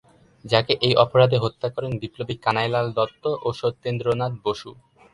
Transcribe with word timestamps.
যাকে 0.45 0.73
এই 0.81 0.93
অপরাধে 0.95 1.37
হত্যা 1.43 1.67
করেন 1.75 1.91
বিপ্লবী 2.01 2.35
কানাইলাল 2.45 2.87
দত্ত 2.97 3.23
ও 3.43 3.47
সত্যেন্দ্রনাথ 3.61 4.33
বসু। 4.45 4.69